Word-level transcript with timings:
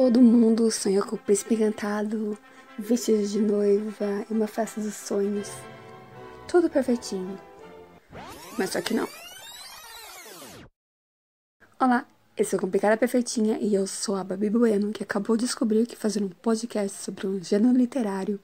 Todo 0.00 0.22
mundo 0.22 0.70
sonha 0.70 1.02
com 1.02 1.16
o 1.16 1.18
príncipe 1.18 1.56
encantado, 1.56 2.38
vestido 2.78 3.26
de 3.26 3.40
noiva 3.40 4.24
e 4.30 4.32
uma 4.32 4.46
festa 4.46 4.80
dos 4.80 4.94
sonhos. 4.94 5.50
Tudo 6.46 6.70
perfeitinho. 6.70 7.36
Mas 8.56 8.70
só 8.70 8.80
que 8.80 8.94
não. 8.94 9.08
Olá, 11.80 12.06
eu 12.36 12.44
sou 12.44 12.60
Complicada 12.60 12.96
Perfeitinha 12.96 13.58
e 13.60 13.74
eu 13.74 13.88
sou 13.88 14.14
a 14.14 14.22
Babi 14.22 14.48
Bueno, 14.48 14.92
que 14.92 15.02
acabou 15.02 15.36
de 15.36 15.46
descobrir 15.46 15.84
que 15.84 15.96
fazer 15.96 16.22
um 16.22 16.28
podcast 16.28 16.96
sobre 17.02 17.26
um 17.26 17.42
gênero 17.42 17.76
literário 17.76 18.38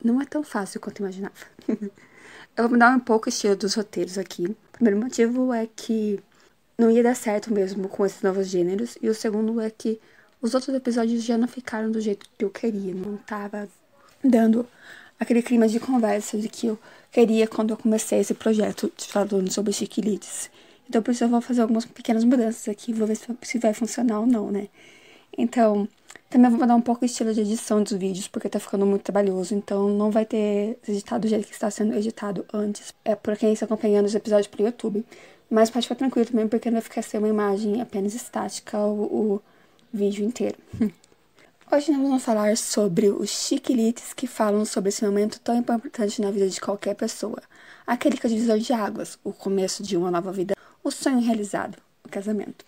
não 0.00 0.22
é 0.22 0.24
tão 0.24 0.44
fácil 0.44 0.80
quanto 0.80 1.00
imaginava. 1.00 1.34
eu 1.66 1.90
vou 2.56 2.68
mudar 2.68 2.94
um 2.94 3.00
pouco 3.00 3.26
o 3.26 3.30
estilo 3.30 3.56
dos 3.56 3.74
roteiros 3.74 4.16
aqui. 4.16 4.44
O 4.44 4.56
primeiro 4.74 5.00
motivo 5.00 5.52
é 5.52 5.66
que 5.66 6.20
não 6.78 6.88
ia 6.88 7.02
dar 7.02 7.16
certo 7.16 7.52
mesmo 7.52 7.88
com 7.88 8.06
esses 8.06 8.22
novos 8.22 8.46
gêneros, 8.46 8.96
e 9.02 9.08
o 9.08 9.14
segundo 9.14 9.60
é 9.60 9.70
que 9.70 10.00
os 10.40 10.54
outros 10.54 10.74
episódios 10.74 11.22
já 11.22 11.36
não 11.36 11.48
ficaram 11.48 11.90
do 11.90 12.00
jeito 12.00 12.26
que 12.36 12.44
eu 12.44 12.50
queria, 12.50 12.94
não 12.94 13.16
tava 13.16 13.68
dando 14.22 14.66
aquele 15.18 15.42
clima 15.42 15.68
de 15.68 15.78
conversa 15.78 16.38
de 16.38 16.48
que 16.48 16.68
eu 16.68 16.78
queria 17.12 17.46
quando 17.46 17.70
eu 17.70 17.76
comecei 17.76 18.20
esse 18.20 18.34
projeto 18.34 18.90
falando 18.96 19.50
sobre 19.50 19.72
chiquilites. 19.72 20.50
Então, 20.88 21.02
por 21.02 21.12
isso 21.12 21.24
eu 21.24 21.28
vou 21.28 21.40
fazer 21.40 21.60
algumas 21.62 21.84
pequenas 21.84 22.24
mudanças 22.24 22.68
aqui, 22.68 22.92
vou 22.92 23.06
ver 23.06 23.16
se 23.42 23.58
vai 23.58 23.74
funcionar 23.74 24.20
ou 24.20 24.26
não, 24.26 24.50
né? 24.50 24.68
Então, 25.36 25.88
também 26.28 26.50
vou 26.50 26.60
mudar 26.60 26.74
um 26.74 26.80
pouco 26.80 27.02
o 27.02 27.06
estilo 27.06 27.32
de 27.34 27.40
edição 27.40 27.82
dos 27.82 27.92
vídeos, 27.92 28.28
porque 28.28 28.48
tá 28.48 28.58
ficando 28.58 28.86
muito 28.86 29.02
trabalhoso, 29.02 29.54
então 29.54 29.88
não 29.88 30.10
vai 30.10 30.24
ter 30.24 30.78
editado 30.88 31.22
do 31.22 31.28
jeito 31.28 31.46
que 31.46 31.52
está 31.52 31.70
sendo 31.70 31.94
editado 31.94 32.44
antes. 32.52 32.92
É 33.04 33.14
por 33.14 33.36
quem 33.36 33.52
está 33.52 33.66
acompanhando 33.66 34.06
os 34.06 34.14
episódios 34.14 34.46
pro 34.46 34.64
YouTube. 34.64 35.04
Mas 35.50 35.68
pode 35.68 35.86
ficar 35.86 35.96
tranquilo 35.96 36.26
também, 36.26 36.46
porque 36.46 36.70
não 36.70 36.76
vai 36.76 36.82
ficar 36.82 37.02
sem 37.02 37.18
uma 37.18 37.28
imagem 37.28 37.80
apenas 37.80 38.14
estática 38.14 38.78
o, 38.78 39.42
vídeo 39.92 40.24
inteiro. 40.24 40.56
Hoje 41.72 41.92
nós 41.92 42.02
vamos 42.02 42.24
falar 42.24 42.56
sobre 42.56 43.08
os 43.08 43.30
chiquilites 43.30 44.12
que 44.12 44.26
falam 44.26 44.64
sobre 44.64 44.88
esse 44.88 45.04
momento 45.04 45.38
tão 45.40 45.56
importante 45.56 46.20
na 46.20 46.30
vida 46.30 46.48
de 46.48 46.60
qualquer 46.60 46.94
pessoa. 46.94 47.40
Aquele 47.86 48.16
que 48.16 48.26
é 48.26 48.28
o 48.28 48.32
divisor 48.32 48.58
de 48.58 48.72
águas, 48.72 49.18
o 49.22 49.32
começo 49.32 49.82
de 49.82 49.96
uma 49.96 50.10
nova 50.10 50.32
vida, 50.32 50.56
o 50.82 50.90
sonho 50.90 51.20
realizado, 51.20 51.78
o 52.04 52.08
casamento. 52.08 52.64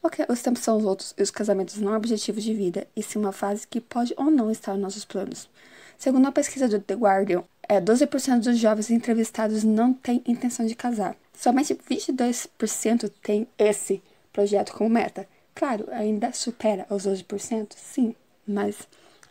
Ok, 0.00 0.24
os 0.28 0.40
tempos 0.40 0.62
são 0.62 0.76
os 0.76 0.84
outros 0.84 1.14
e 1.18 1.22
os 1.22 1.30
casamentos 1.30 1.78
não 1.78 1.92
é 1.92 1.96
objetivo 1.96 2.40
de 2.40 2.54
vida, 2.54 2.86
e 2.94 3.02
sim 3.02 3.18
uma 3.18 3.32
fase 3.32 3.66
que 3.66 3.80
pode 3.80 4.14
ou 4.16 4.30
não 4.30 4.50
estar 4.50 4.72
nos 4.74 4.82
nossos 4.82 5.04
planos. 5.04 5.50
Segundo 5.98 6.24
uma 6.24 6.32
pesquisa 6.32 6.68
do 6.68 6.78
The 6.78 6.94
Guardian, 6.94 7.42
é, 7.68 7.80
12% 7.80 8.44
dos 8.44 8.58
jovens 8.58 8.88
entrevistados 8.90 9.64
não 9.64 9.92
têm 9.92 10.22
intenção 10.24 10.64
de 10.64 10.76
casar. 10.76 11.16
Somente 11.36 11.74
22% 11.74 13.10
têm 13.20 13.48
esse 13.58 14.00
projeto 14.32 14.72
como 14.72 14.90
meta. 14.90 15.28
Claro, 15.58 15.88
ainda 15.90 16.32
supera 16.32 16.86
os 16.88 17.04
12%, 17.04 17.74
sim, 17.76 18.14
mas 18.46 18.86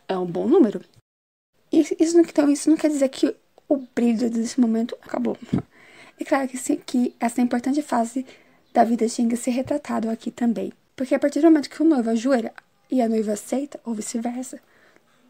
é 0.06 0.14
um 0.18 0.26
bom 0.26 0.46
número. 0.46 0.84
Isso, 1.72 1.96
então, 1.98 2.50
isso 2.50 2.68
não 2.68 2.76
quer 2.76 2.90
dizer 2.90 3.08
que 3.08 3.34
o 3.66 3.78
brilho 3.94 4.28
desse 4.28 4.60
momento 4.60 4.94
acabou. 5.00 5.38
É 6.20 6.24
claro 6.24 6.46
que, 6.46 6.58
sim, 6.58 6.76
que 6.84 7.14
essa 7.18 7.40
importante 7.40 7.80
fase 7.80 8.26
da 8.74 8.84
vida 8.84 9.08
tinha 9.08 9.26
que 9.26 9.38
ser 9.38 9.52
retratado 9.52 10.10
aqui 10.10 10.30
também. 10.30 10.70
Porque 10.94 11.14
a 11.14 11.18
partir 11.18 11.40
do 11.40 11.46
momento 11.46 11.70
que 11.70 11.82
o 11.82 11.86
noivo 11.86 12.10
ajoelha 12.10 12.52
e 12.90 13.00
a 13.00 13.08
noiva 13.08 13.32
aceita, 13.32 13.80
ou 13.82 13.94
vice-versa, 13.94 14.60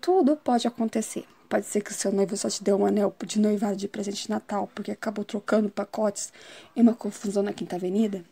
tudo 0.00 0.36
pode 0.36 0.66
acontecer. 0.66 1.24
Pode 1.48 1.66
ser 1.66 1.80
que 1.80 1.92
o 1.92 1.94
seu 1.94 2.10
noivo 2.10 2.36
só 2.36 2.50
te 2.50 2.64
deu 2.64 2.76
um 2.76 2.84
anel 2.84 3.14
de 3.24 3.38
noivado 3.38 3.76
de 3.76 3.86
presente 3.86 4.24
de 4.24 4.30
Natal 4.30 4.68
porque 4.74 4.90
acabou 4.90 5.24
trocando 5.24 5.70
pacotes 5.70 6.32
em 6.74 6.82
uma 6.82 6.94
confusão 6.94 7.44
na 7.44 7.52
Quinta 7.52 7.76
Avenida. 7.76 8.24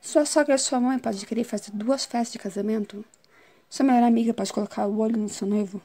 Sua 0.00 0.24
sogra 0.24 0.54
e 0.54 0.58
sua 0.58 0.80
mãe 0.80 0.98
podem 0.98 1.20
querer 1.20 1.44
fazer 1.44 1.72
duas 1.72 2.04
festas 2.04 2.32
de 2.32 2.38
casamento. 2.38 3.04
Sua 3.68 3.84
melhor 3.84 4.04
amiga 4.04 4.32
pode 4.32 4.52
colocar 4.52 4.86
o 4.86 4.98
olho 4.98 5.18
no 5.18 5.28
seu 5.28 5.46
noivo. 5.46 5.82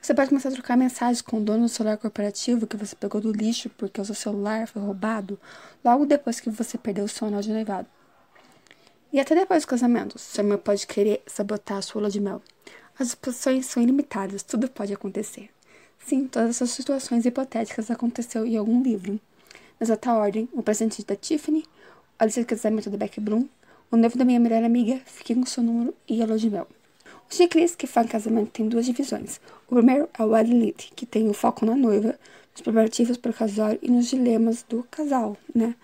Você 0.00 0.14
pode 0.14 0.30
começar 0.30 0.48
a 0.48 0.52
trocar 0.52 0.76
mensagens 0.76 1.20
com 1.20 1.38
o 1.38 1.44
dono 1.44 1.64
do 1.64 1.68
celular 1.68 1.98
corporativo 1.98 2.66
que 2.66 2.76
você 2.76 2.96
pegou 2.96 3.20
do 3.20 3.32
lixo 3.32 3.68
porque 3.70 4.00
o 4.00 4.04
seu 4.04 4.14
celular 4.14 4.66
foi 4.66 4.80
roubado 4.80 5.38
logo 5.84 6.06
depois 6.06 6.40
que 6.40 6.48
você 6.48 6.78
perdeu 6.78 7.04
o 7.04 7.08
seu 7.08 7.26
anel 7.26 7.42
de 7.42 7.52
noivado. 7.52 7.86
E 9.12 9.20
até 9.20 9.34
depois 9.34 9.64
do 9.64 9.68
casamento, 9.68 10.18
sua 10.18 10.44
mãe 10.44 10.56
pode 10.56 10.86
querer 10.86 11.22
sabotar 11.26 11.78
a 11.78 11.82
sua 11.82 12.00
lua 12.00 12.10
de 12.10 12.20
mel. 12.20 12.40
As 12.98 13.08
exposições 13.08 13.66
são 13.66 13.82
ilimitadas, 13.82 14.42
tudo 14.42 14.70
pode 14.70 14.94
acontecer. 14.94 15.50
Sim, 15.98 16.26
todas 16.28 16.50
essas 16.50 16.70
situações 16.70 17.26
hipotéticas 17.26 17.90
aconteceu 17.90 18.46
em 18.46 18.56
algum 18.56 18.82
livro. 18.82 19.20
Na 19.78 19.84
exata 19.84 20.12
ordem, 20.14 20.48
o 20.52 20.62
presente 20.62 21.04
da 21.04 21.16
Tiffany, 21.16 21.66
a 22.20 22.26
lista 22.26 22.42
de 22.42 22.46
casamento 22.46 22.90
da 22.90 22.98
Beck 22.98 23.18
Bloom, 23.18 23.48
o 23.90 23.96
noivo 23.96 24.18
da 24.18 24.26
minha 24.26 24.38
melhor 24.38 24.62
amiga, 24.62 25.00
fiquei 25.06 25.34
com 25.34 25.46
seu 25.46 25.62
número 25.62 25.94
e 26.06 26.22
a 26.22 26.26
de 26.26 26.50
mel. 26.50 26.68
Os 27.30 27.34
checklist 27.34 27.76
que 27.76 27.86
fazem 27.86 28.10
casamento 28.10 28.50
tem 28.50 28.68
duas 28.68 28.84
divisões. 28.84 29.40
O 29.66 29.74
primeiro 29.74 30.06
é 30.16 30.22
o 30.22 30.28
Wedding 30.28 30.74
que 30.94 31.06
tem 31.06 31.30
o 31.30 31.32
foco 31.32 31.64
na 31.64 31.74
noiva, 31.74 32.18
nos 32.52 32.60
preparativos 32.60 33.16
para 33.16 33.30
o 33.30 33.34
casal 33.34 33.70
e 33.80 33.90
nos 33.90 34.06
dilemas 34.10 34.62
do 34.68 34.82
casal, 34.90 35.34
né? 35.54 35.74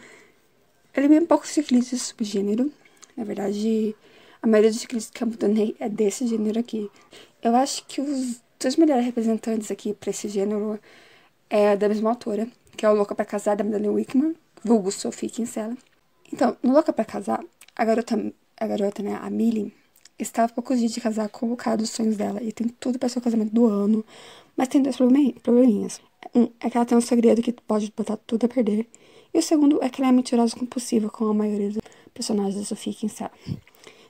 Ele 0.94 1.06
é 1.06 1.08
bem 1.08 1.24
pouco 1.24 1.47
checklist 1.47 1.88
de 1.88 1.98
subgênero. 1.98 2.70
Na 3.16 3.24
verdade, 3.24 3.97
a 4.42 4.47
maioria 4.47 4.70
dos 4.70 4.80
checklists 4.80 5.10
que 5.10 5.22
eu 5.22 5.28
abandonei 5.28 5.74
é 5.80 5.88
desse 5.88 6.26
gênero 6.26 6.60
aqui. 6.60 6.91
Eu 7.42 7.56
acho 7.56 7.86
que 7.86 8.03
os 8.03 8.42
dois 8.60 8.76
melhores 8.76 9.06
representantes 9.06 9.70
aqui 9.70 9.94
para 9.94 10.10
esse 10.10 10.28
gênero 10.28 10.78
é 11.48 11.74
da 11.78 11.88
mesma 11.88 12.10
autora, 12.10 12.47
que 12.76 12.84
é 12.84 12.91
o 12.91 12.94
Louca 12.94 13.14
para 13.14 13.24
Casar, 13.24 13.56
da 13.56 13.64
Madeleine 13.64 13.94
Wickman, 13.94 14.34
vulgo 14.62 14.92
Sophie 14.92 15.30
Kinsella. 15.30 15.74
Então, 16.32 16.56
no 16.62 16.72
Louca 16.72 16.92
para 16.92 17.04
Casar, 17.04 17.44
a 17.75 17.84
garota, 17.84 18.32
a 18.59 18.66
garota, 18.66 19.03
né, 19.03 19.19
a 19.20 19.31
Millie, 19.31 19.72
estava 20.19 20.53
poucos 20.53 20.78
dias 20.78 20.92
de 20.92 21.00
casar 21.00 21.28
com 21.28 21.53
o 21.53 21.56
cara 21.56 21.76
dos 21.76 21.91
sonhos 21.91 22.16
dela 22.16 22.42
e 22.42 22.53
tem 22.53 22.69
tudo 22.69 22.98
para 22.98 23.09
ser 23.09 23.19
o 23.19 23.22
casamento 23.22 23.53
do 23.53 23.66
ano, 23.66 24.04
mas 24.56 24.69
tem 24.69 24.82
dois 24.82 24.97
probleminhas. 24.97 26.00
Um 26.34 26.48
é 26.60 26.70
que 26.70 26.76
ela 26.76 26.86
tem 26.86 26.97
um 26.97 27.00
segredo 27.00 27.42
que 27.42 27.53
pode 27.53 27.92
botar 27.97 28.16
tudo 28.16 28.47
a 28.47 28.48
perder, 28.48 28.88
e 29.32 29.38
o 29.38 29.42
segundo 29.42 29.82
é 29.82 29.88
que 29.88 30.00
ela 30.00 30.09
é 30.09 30.12
mentirosa 30.12 30.56
compulsiva, 30.56 31.10
como 31.10 31.31
a 31.31 31.34
maioria 31.34 31.69
dos 31.69 31.82
personagens 32.15 32.56
da 32.56 32.65
Sophie 32.65 32.94
Kinsella. 32.94 33.31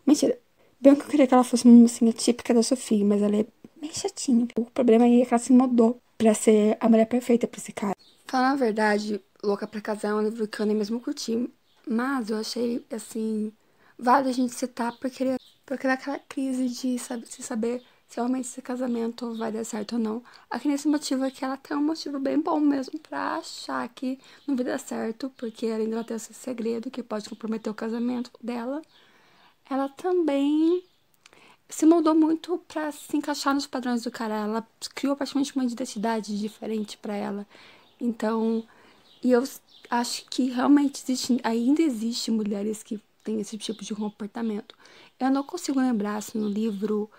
Mentira. 0.06 0.38
Bem 0.78 0.94
que 0.94 1.02
eu 1.02 1.06
queria 1.06 1.26
que 1.26 1.34
ela 1.34 1.42
fosse 1.42 1.64
uma 1.64 1.74
mocinha 1.74 2.12
típica 2.12 2.52
da 2.52 2.62
Sophie, 2.62 3.02
mas 3.02 3.22
ela 3.22 3.34
é 3.34 3.46
bem 3.80 3.90
chatinha. 3.92 4.46
O 4.56 4.66
problema 4.66 5.06
aí 5.06 5.22
é 5.22 5.24
que 5.24 5.32
ela 5.32 5.42
se 5.42 5.52
mudou 5.52 5.98
pra 6.18 6.34
ser 6.34 6.76
a 6.78 6.88
mulher 6.88 7.06
perfeita 7.06 7.48
pra 7.48 7.58
esse 7.58 7.72
cara. 7.72 7.96
Falando 8.26 8.52
a 8.52 8.56
verdade, 8.56 9.20
Louca 9.42 9.66
pra 9.66 9.80
Casar 9.80 10.10
é 10.10 10.14
um 10.14 10.22
livro 10.22 10.46
que 10.46 10.60
eu 10.60 10.66
nem 10.66 10.76
mesmo 10.76 11.00
curti, 11.00 11.48
mas 11.88 12.30
eu 12.30 12.38
achei, 12.38 12.84
assim, 12.90 13.52
válido 13.98 14.30
a 14.30 14.32
gente 14.32 14.54
citar 14.54 14.92
porque, 14.98 15.36
porque 15.64 15.86
daquela 15.86 16.18
crise 16.18 16.68
de 16.68 16.98
saber, 16.98 17.26
se 17.26 17.42
saber 17.42 17.82
se 18.08 18.16
realmente 18.16 18.46
esse 18.46 18.62
casamento 18.62 19.34
vai 19.36 19.50
dar 19.52 19.64
certo 19.64 19.94
ou 19.94 19.98
não. 19.98 20.22
Aqui 20.50 20.68
nesse 20.68 20.88
motivo 20.88 21.24
aqui 21.24 21.44
ela 21.44 21.56
tem 21.56 21.76
um 21.76 21.82
motivo 21.82 22.18
bem 22.20 22.40
bom 22.40 22.60
mesmo 22.60 22.98
pra 23.00 23.36
achar 23.36 23.88
que 23.88 24.18
não 24.46 24.56
vai 24.56 24.64
dar 24.64 24.78
certo, 24.78 25.30
porque 25.36 25.66
além 25.66 25.88
dela 25.90 26.04
ter 26.04 26.14
esse 26.14 26.32
segredo 26.34 26.90
que 26.90 27.02
pode 27.02 27.28
comprometer 27.28 27.70
o 27.70 27.74
casamento 27.74 28.30
dela, 28.42 28.82
ela 29.68 29.88
também 29.88 30.84
se 31.68 31.84
moldou 31.86 32.14
muito 32.14 32.58
para 32.68 32.92
se 32.92 33.16
encaixar 33.16 33.54
nos 33.54 33.66
padrões 33.66 34.02
do 34.02 34.10
cara. 34.10 34.34
Ela 34.36 34.66
criou 34.94 35.16
praticamente 35.16 35.54
uma 35.56 35.64
identidade 35.64 36.38
diferente 36.38 36.96
para 36.98 37.14
ela. 37.16 37.46
Então, 38.00 38.64
e 39.22 39.32
eu 39.32 39.42
acho 39.90 40.24
que 40.30 40.50
realmente 40.50 41.02
existe, 41.02 41.40
ainda 41.42 41.82
existe 41.82 42.30
mulheres 42.30 42.82
que 42.82 43.00
têm 43.24 43.40
esse 43.40 43.58
tipo 43.58 43.84
de 43.84 43.94
comportamento. 43.94 44.74
Eu 45.18 45.30
não 45.30 45.42
consigo 45.42 45.80
lembrar 45.80 46.22
se 46.22 46.38
no 46.38 46.48
livro 46.48 47.10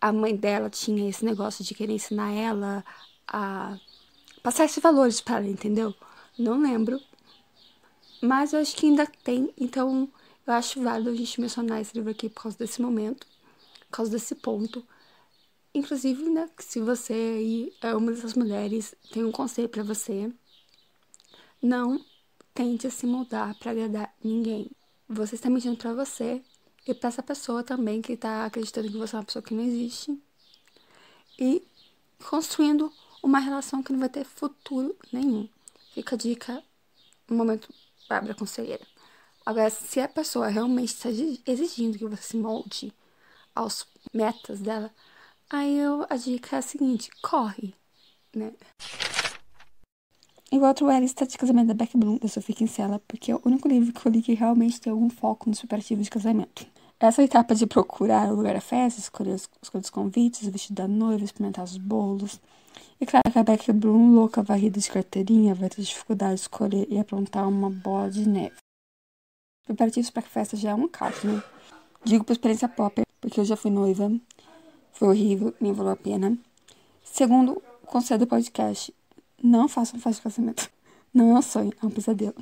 a 0.00 0.12
mãe 0.12 0.36
dela 0.36 0.70
tinha 0.70 1.08
esse 1.08 1.24
negócio 1.24 1.64
de 1.64 1.74
querer 1.74 1.94
ensinar 1.94 2.32
ela 2.32 2.84
a 3.26 3.78
passar 4.42 4.64
esses 4.64 4.82
valores 4.82 5.20
para 5.20 5.38
ela, 5.38 5.48
entendeu? 5.48 5.94
Não 6.38 6.60
lembro. 6.60 7.00
Mas 8.22 8.52
eu 8.52 8.60
acho 8.60 8.76
que 8.76 8.86
ainda 8.86 9.06
tem, 9.06 9.52
então 9.56 10.08
eu 10.46 10.52
acho 10.52 10.82
válido 10.82 11.10
a 11.10 11.14
gente 11.14 11.40
mencionar 11.40 11.80
esse 11.80 11.94
livro 11.94 12.10
aqui 12.10 12.28
por 12.28 12.42
causa 12.42 12.58
desse 12.58 12.80
momento, 12.82 13.26
por 13.88 13.96
causa 13.96 14.10
desse 14.10 14.34
ponto. 14.34 14.84
Inclusive, 15.74 16.22
né, 16.30 16.48
se 16.58 16.80
você 16.80 17.12
aí 17.12 17.72
é 17.82 17.94
uma 17.94 18.12
dessas 18.12 18.34
mulheres, 18.34 18.94
tem 19.12 19.24
um 19.24 19.32
conselho 19.32 19.68
para 19.68 19.82
você. 19.82 20.32
Não 21.60 22.04
tente 22.54 22.90
se 22.90 23.06
mudar 23.06 23.54
para 23.58 23.72
agradar 23.72 24.14
ninguém. 24.22 24.70
Você 25.08 25.34
está 25.34 25.50
mentindo 25.50 25.76
para 25.76 25.92
você 25.92 26.42
e 26.86 26.94
para 26.94 27.08
essa 27.08 27.22
pessoa 27.22 27.62
também 27.62 28.00
que 28.00 28.12
está 28.12 28.44
acreditando 28.44 28.88
que 28.90 28.96
você 28.96 29.16
é 29.16 29.18
uma 29.18 29.24
pessoa 29.24 29.42
que 29.42 29.54
não 29.54 29.62
existe. 29.64 30.20
E 31.38 31.66
construindo 32.28 32.92
uma 33.22 33.38
relação 33.38 33.82
que 33.82 33.92
não 33.92 34.00
vai 34.00 34.08
ter 34.08 34.24
futuro 34.24 34.96
nenhum. 35.12 35.48
Fica 35.92 36.14
a 36.14 36.18
dica, 36.18 36.62
um 37.30 37.36
momento, 37.36 37.72
Bárbara 38.08 38.34
Conselheira. 38.34 38.86
Agora, 39.44 39.70
se 39.70 40.00
a 40.00 40.08
pessoa 40.08 40.48
realmente 40.48 40.94
está 40.94 41.08
exigindo 41.46 41.98
que 41.98 42.04
você 42.04 42.22
se 42.22 42.36
molde 42.36 42.92
aos 43.54 43.86
metas 44.12 44.60
dela, 44.60 44.92
aí 45.48 45.78
eu, 45.78 46.06
a 46.08 46.16
dica 46.16 46.56
é 46.56 46.58
a 46.58 46.62
seguinte: 46.62 47.10
corre, 47.22 47.74
né? 48.34 48.52
Igual 50.50 50.70
outro 50.70 50.88
é 50.88 50.96
a 50.96 51.00
lista 51.00 51.26
de 51.26 51.36
casamento 51.36 51.68
da 51.68 51.74
Beck 51.74 51.94
Bloom, 51.96 52.16
da 52.16 52.26
Sophie 52.26 52.54
Kinsella, 52.54 53.02
porque 53.06 53.30
é 53.30 53.34
o 53.34 53.42
único 53.44 53.68
livro 53.68 53.92
que 53.92 54.06
eu 54.06 54.10
li 54.10 54.22
que 54.22 54.32
realmente 54.32 54.80
tem 54.80 54.90
algum 54.90 55.10
foco 55.10 55.48
nos 55.48 55.58
preparativos 55.58 56.04
de 56.04 56.10
casamento. 56.10 56.66
Essa 56.98 57.22
etapa 57.22 57.54
de 57.54 57.66
procurar 57.66 58.32
o 58.32 58.34
lugar 58.34 58.54
da 58.54 58.60
festa, 58.60 58.98
escolher 58.98 59.34
os, 59.34 59.48
escolher 59.62 59.82
os 59.82 59.90
convites, 59.90 60.48
o 60.48 60.50
vestido 60.50 60.76
da 60.76 60.88
noiva, 60.88 61.22
experimentar 61.22 61.64
os 61.64 61.76
bolos. 61.76 62.40
E 62.98 63.04
claro 63.04 63.30
que 63.30 63.38
a 63.38 63.44
Becky 63.44 63.72
Bloom, 63.72 64.14
louca 64.14 64.42
varrida 64.42 64.80
de 64.80 64.90
carteirinha, 64.90 65.54
vai 65.54 65.68
ter 65.68 65.82
dificuldade 65.82 66.36
de 66.36 66.40
escolher 66.40 66.86
e 66.90 66.98
aprontar 66.98 67.46
uma 67.46 67.68
bola 67.68 68.10
de 68.10 68.26
neve. 68.26 68.56
Preparativos 69.66 70.10
para 70.10 70.26
a 70.26 70.30
festa 70.30 70.56
já 70.56 70.70
é 70.70 70.74
um 70.74 70.88
caos, 70.88 71.22
né? 71.22 71.42
Digo 72.02 72.24
por 72.24 72.32
experiência 72.32 72.68
própria, 72.68 73.04
porque 73.20 73.38
eu 73.38 73.44
já 73.44 73.54
fui 73.54 73.70
noiva. 73.70 74.10
Foi 74.92 75.08
horrível, 75.08 75.54
nem 75.60 75.74
valeu 75.74 75.92
a 75.92 75.96
pena. 75.96 76.36
Segundo 77.04 77.62
o 77.82 77.86
conselho 77.86 78.20
do 78.20 78.26
podcast, 78.26 78.92
não 79.42 79.68
façam 79.68 80.00
festa 80.00 80.18
de 80.18 80.22
casamento. 80.22 80.70
Não 81.12 81.36
é 81.36 81.38
um 81.38 81.42
sonho, 81.42 81.72
é 81.82 81.86
um 81.86 81.90
pesadelo. 81.90 82.36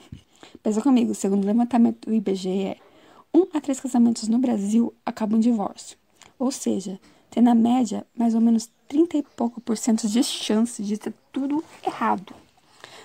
Pensa 0.63 0.83
comigo, 0.83 1.15
segundo 1.15 1.45
o 1.45 1.47
levantamento 1.47 2.07
do 2.07 2.15
IBGE, 2.15 2.77
um 3.33 3.47
a 3.53 3.61
três 3.61 3.81
casamentos 3.81 4.29
no 4.29 4.39
Brasil 4.39 4.95
acabam 5.05 5.39
em 5.39 5.41
divórcio. 5.41 5.97
Ou 6.39 6.51
seja, 6.51 7.01
tem 7.31 7.43
na 7.43 7.55
média 7.55 8.07
mais 8.17 8.35
ou 8.35 8.41
menos 8.41 8.71
30 8.89 9.19
e 9.19 9.23
pouco 9.23 9.61
por 9.61 9.77
cento 9.77 10.09
de 10.09 10.23
chance 10.23 10.83
de 10.83 10.97
ter 10.97 11.13
tudo 11.33 11.63
errado. 11.85 12.35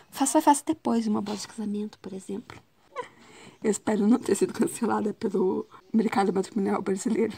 Faça 0.09 0.39
a 0.39 0.41
festa 0.41 0.73
depois 0.73 1.03
de 1.03 1.09
uma 1.09 1.21
boda 1.21 1.37
de 1.37 1.47
casamento, 1.47 1.97
por 1.99 2.13
exemplo. 2.13 2.57
Eu 3.63 3.71
espero 3.71 4.07
não 4.07 4.19
ter 4.19 4.35
sido 4.35 4.53
cancelada 4.53 5.13
pelo 5.13 5.65
mercado 5.93 6.33
matrimonial 6.33 6.81
brasileiro. 6.81 7.35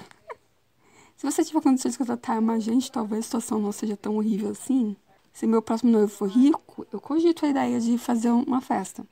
Se 1.17 1.25
você 1.25 1.43
tiver 1.43 1.61
condições 1.61 1.93
de 1.93 1.97
contratar 1.97 2.39
uma 2.39 2.53
agente, 2.53 2.91
talvez 2.91 3.19
a 3.19 3.23
situação 3.23 3.59
não 3.59 3.71
seja 3.71 3.95
tão 3.95 4.17
horrível 4.17 4.49
assim. 4.49 4.95
Se 5.33 5.47
meu 5.47 5.61
próximo 5.61 5.91
noivo 5.91 6.07
for 6.07 6.29
rico, 6.29 6.85
eu 6.93 7.01
cogito 7.01 7.45
a 7.45 7.49
ideia 7.49 7.79
de 7.79 7.97
fazer 7.97 8.29
uma 8.29 8.61
festa. 8.61 9.05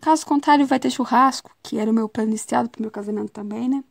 Caso 0.00 0.26
contrário, 0.26 0.66
vai 0.66 0.78
ter 0.78 0.90
churrasco, 0.90 1.50
que 1.62 1.78
era 1.78 1.90
o 1.90 1.94
meu 1.94 2.08
plano 2.08 2.30
iniciado 2.30 2.68
para 2.68 2.78
o 2.78 2.82
meu 2.82 2.90
casamento 2.90 3.32
também, 3.32 3.68
né? 3.68 3.82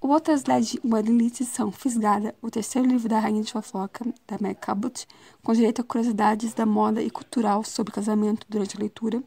Outras 0.00 0.44
leis 0.44 0.68
de 0.68 0.80
Wedding 0.84 1.30
são 1.44 1.72
Fisgada, 1.72 2.34
o 2.42 2.50
terceiro 2.50 2.86
livro 2.86 3.08
da 3.08 3.18
Rainha 3.18 3.42
de 3.42 3.50
Fofoca, 3.50 4.04
da 4.26 4.36
Meg 4.38 4.60
Cabot, 4.60 5.06
com 5.42 5.52
direito 5.52 5.80
a 5.80 5.84
curiosidades 5.84 6.52
da 6.52 6.66
moda 6.66 7.02
e 7.02 7.10
cultural 7.10 7.64
sobre 7.64 7.92
casamento 7.92 8.46
durante 8.48 8.76
a 8.76 8.80
leitura. 8.80 9.22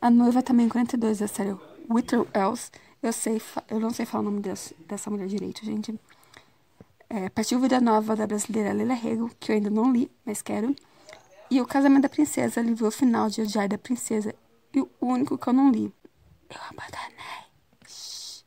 A 0.00 0.10
Noiva 0.10 0.42
também 0.42 0.68
42, 0.68 1.18
da 1.18 1.26
série 1.26 1.56
Whittle 1.88 2.28
Else. 2.34 2.70
Eu, 3.02 3.12
sei, 3.12 3.40
eu 3.68 3.80
não 3.80 3.90
sei 3.90 4.04
falar 4.04 4.22
o 4.22 4.24
nome 4.26 4.40
dessa, 4.40 4.74
dessa 4.86 5.10
mulher 5.10 5.26
direito, 5.26 5.64
gente. 5.64 5.98
É, 7.12 7.28
Partiu 7.28 7.58
Vida 7.58 7.80
Nova, 7.80 8.14
da 8.14 8.24
brasileira 8.24 8.72
Leila 8.72 8.94
Rego, 8.94 9.32
que 9.40 9.50
eu 9.50 9.56
ainda 9.56 9.68
não 9.68 9.92
li, 9.92 10.08
mas 10.24 10.42
quero. 10.42 10.76
E 11.50 11.60
O 11.60 11.66
Casamento 11.66 12.02
da 12.02 12.08
Princesa, 12.08 12.60
livro 12.60 12.88
final 12.92 13.28
de 13.28 13.42
Odiar 13.42 13.68
da 13.68 13.76
Princesa, 13.76 14.32
e 14.72 14.80
o 14.80 14.88
único 15.00 15.36
que 15.36 15.48
eu 15.48 15.52
não 15.52 15.72
li. 15.72 15.92
Eu 16.48 16.60
abandonei. 16.70 17.46
Shhh, 17.88 18.44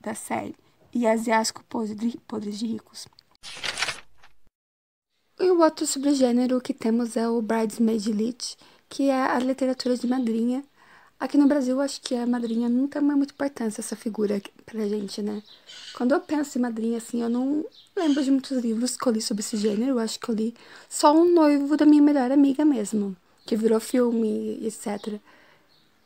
da 0.00 0.12
série. 0.12 0.56
E 0.92 1.06
Asiático 1.06 1.62
Podres 1.64 2.58
de 2.58 2.66
Ricos. 2.66 3.06
E 5.38 5.50
o 5.52 5.60
outro 5.60 5.86
subgênero 5.86 6.60
que 6.60 6.74
temos 6.74 7.16
é 7.16 7.28
o 7.28 7.40
Bridesmaid 7.40 8.10
Elite, 8.10 8.56
que 8.88 9.08
é 9.08 9.22
a 9.22 9.38
literatura 9.38 9.96
de 9.96 10.08
madrinha, 10.08 10.64
Aqui 11.24 11.38
no 11.38 11.46
Brasil, 11.46 11.80
acho 11.80 12.02
que 12.02 12.14
a 12.14 12.26
madrinha 12.26 12.68
não 12.68 12.86
tem 12.86 13.00
muita 13.00 13.32
importância 13.32 13.80
essa 13.80 13.96
figura 13.96 14.42
pra 14.66 14.86
gente, 14.86 15.22
né? 15.22 15.42
Quando 15.94 16.12
eu 16.12 16.20
penso 16.20 16.58
em 16.58 16.60
madrinha, 16.60 16.98
assim, 16.98 17.22
eu 17.22 17.30
não 17.30 17.64
lembro 17.96 18.22
de 18.22 18.30
muitos 18.30 18.58
livros 18.58 18.94
que 18.94 19.06
eu 19.06 19.12
li 19.14 19.22
sobre 19.22 19.40
esse 19.40 19.56
gênero. 19.56 19.92
Eu 19.92 19.98
acho 19.98 20.20
que 20.20 20.28
eu 20.28 20.34
li 20.34 20.54
só 20.86 21.16
um 21.16 21.24
noivo 21.24 21.78
da 21.78 21.86
minha 21.86 22.02
melhor 22.02 22.30
amiga 22.30 22.62
mesmo, 22.62 23.16
que 23.46 23.56
virou 23.56 23.80
filme, 23.80 24.60
etc. 24.66 25.18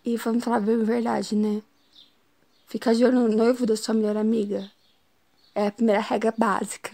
E 0.04 0.16
vamos 0.16 0.44
falar 0.44 0.58
a 0.58 0.60
verdade, 0.60 1.34
né? 1.34 1.64
Ficar 2.68 2.94
de 2.94 3.04
olho 3.04 3.28
no 3.28 3.36
noivo 3.36 3.66
da 3.66 3.76
sua 3.76 3.94
melhor 3.94 4.16
amiga 4.16 4.70
é 5.52 5.66
a 5.66 5.72
primeira 5.72 6.00
regra 6.00 6.32
básica 6.38 6.92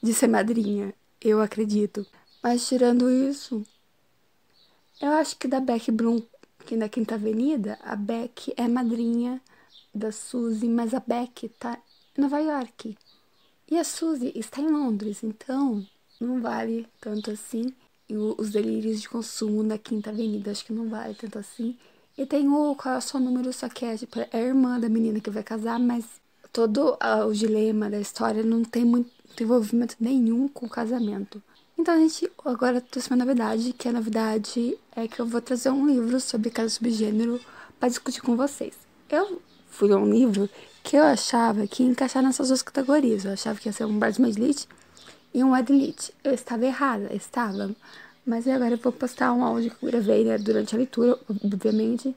de 0.00 0.14
ser 0.14 0.28
madrinha, 0.28 0.94
eu 1.20 1.40
acredito. 1.42 2.06
Mas 2.40 2.68
tirando 2.68 3.10
isso, 3.10 3.66
eu 5.02 5.10
acho 5.14 5.36
que 5.36 5.48
da 5.48 5.58
Beck 5.58 5.90
Bloom 5.90 6.22
aqui 6.60 6.76
na 6.76 6.88
Quinta 6.88 7.14
Avenida, 7.14 7.78
a 7.82 7.96
Beck 7.96 8.52
é 8.56 8.68
madrinha 8.68 9.40
da 9.94 10.12
Suzy, 10.12 10.68
mas 10.68 10.94
a 10.94 11.00
Beck 11.00 11.48
tá 11.58 11.78
em 12.16 12.20
Nova 12.20 12.38
York. 12.38 12.96
E 13.70 13.78
a 13.78 13.84
Suzy 13.84 14.32
está 14.34 14.60
em 14.60 14.68
Londres, 14.68 15.22
então 15.22 15.84
não 16.20 16.40
vale 16.40 16.86
tanto 17.00 17.30
assim. 17.30 17.74
E 18.08 18.16
os 18.16 18.50
delírios 18.50 19.00
de 19.00 19.08
consumo 19.08 19.62
na 19.62 19.78
Quinta 19.78 20.10
Avenida, 20.10 20.50
acho 20.50 20.64
que 20.64 20.72
não 20.72 20.88
vale 20.88 21.14
tanto 21.14 21.38
assim. 21.38 21.76
E 22.18 22.26
tem 22.26 22.48
o 22.48 22.74
qual 22.74 22.96
é 22.96 22.98
o 22.98 23.00
seu 23.00 23.20
número, 23.20 23.52
só 23.52 23.68
que 23.68 23.84
é, 23.84 23.96
tipo, 23.96 24.18
é 24.18 24.28
a 24.32 24.38
irmã 24.38 24.78
da 24.78 24.88
menina 24.88 25.20
que 25.20 25.30
vai 25.30 25.42
casar, 25.42 25.78
mas 25.78 26.04
todo 26.52 26.94
uh, 26.94 27.26
o 27.26 27.32
dilema 27.32 27.88
da 27.88 28.00
história 28.00 28.42
não 28.42 28.62
tem 28.64 28.84
muito 28.84 29.10
envolvimento 29.40 29.96
nenhum 30.00 30.48
com 30.48 30.66
o 30.66 30.70
casamento. 30.70 31.42
Então, 31.80 31.94
a 31.94 31.98
gente, 31.98 32.30
agora 32.44 32.78
trouxe 32.78 33.08
uma 33.08 33.24
novidade, 33.24 33.72
que 33.72 33.88
a 33.88 33.92
novidade 33.92 34.76
é 34.94 35.08
que 35.08 35.18
eu 35.18 35.24
vou 35.24 35.40
trazer 35.40 35.70
um 35.70 35.86
livro 35.86 36.20
sobre 36.20 36.50
cada 36.50 36.68
subgênero 36.68 37.40
para 37.78 37.88
discutir 37.88 38.20
com 38.20 38.36
vocês. 38.36 38.74
Eu 39.08 39.40
fui 39.70 39.88
ler 39.88 39.96
um 39.96 40.04
livro 40.04 40.46
que 40.84 40.96
eu 40.96 41.02
achava 41.02 41.66
que 41.66 41.82
ia 41.82 41.88
encaixar 41.88 42.22
nessas 42.22 42.48
duas 42.48 42.60
categorias. 42.60 43.24
Eu 43.24 43.32
achava 43.32 43.58
que 43.58 43.66
ia 43.66 43.72
ser 43.72 43.86
um 43.86 43.98
Bridesmaid 43.98 44.38
Elite 44.38 44.68
e 45.32 45.42
um 45.42 45.56
Elite. 45.56 46.12
Eu 46.22 46.34
estava 46.34 46.66
errada, 46.66 47.14
estava. 47.14 47.74
Mas 48.26 48.46
agora 48.46 48.74
eu 48.74 48.78
vou 48.78 48.92
postar 48.92 49.32
um 49.32 49.42
áudio 49.42 49.70
que 49.70 49.82
eu 49.82 49.90
gravei 49.90 50.22
né, 50.22 50.36
durante 50.36 50.74
a 50.74 50.78
leitura, 50.78 51.18
obviamente, 51.30 52.14